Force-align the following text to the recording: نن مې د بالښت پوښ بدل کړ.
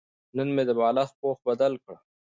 نن 0.35 0.47
مې 0.55 0.63
د 0.69 0.71
بالښت 0.79 1.15
پوښ 1.21 1.37
بدل 1.47 1.73
کړ. 1.83 1.95